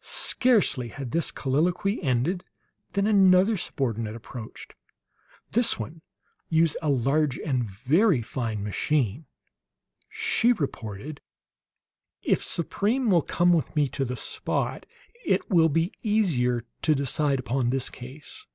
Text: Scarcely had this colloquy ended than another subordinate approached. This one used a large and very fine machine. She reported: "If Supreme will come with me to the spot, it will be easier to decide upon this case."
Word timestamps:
Scarcely 0.00 0.88
had 0.88 1.12
this 1.12 1.30
colloquy 1.30 2.02
ended 2.02 2.44
than 2.94 3.06
another 3.06 3.56
subordinate 3.56 4.16
approached. 4.16 4.74
This 5.52 5.78
one 5.78 6.02
used 6.48 6.76
a 6.82 6.88
large 6.88 7.38
and 7.38 7.62
very 7.62 8.20
fine 8.20 8.64
machine. 8.64 9.26
She 10.10 10.52
reported: 10.52 11.20
"If 12.20 12.42
Supreme 12.42 13.10
will 13.12 13.22
come 13.22 13.52
with 13.52 13.76
me 13.76 13.88
to 13.90 14.04
the 14.04 14.16
spot, 14.16 14.86
it 15.24 15.48
will 15.48 15.68
be 15.68 15.92
easier 16.02 16.64
to 16.82 16.96
decide 16.96 17.38
upon 17.38 17.70
this 17.70 17.90
case." 17.90 18.48